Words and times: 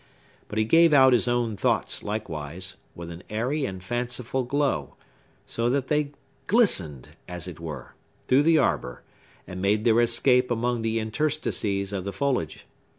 But 0.47 0.57
he 0.57 0.65
gave 0.65 0.93
out 0.93 1.13
his 1.13 1.27
own 1.27 1.55
thoughts, 1.55 2.01
likewise, 2.01 2.75
with 2.95 3.11
an 3.11 3.21
airy 3.29 3.65
and 3.65 3.83
fanciful 3.83 4.41
glow; 4.41 4.95
so 5.45 5.69
that 5.69 5.89
they 5.89 6.13
glistened, 6.47 7.09
as 7.27 7.47
it 7.47 7.59
were, 7.59 7.93
through 8.27 8.41
the 8.41 8.57
arbor, 8.57 9.03
and 9.45 9.61
made 9.61 9.83
their 9.83 10.01
escape 10.01 10.49
among 10.49 10.81
the 10.81 10.97
interstices 10.99 11.93
of 11.93 12.03
the 12.03 12.11
foliage. 12.13 12.65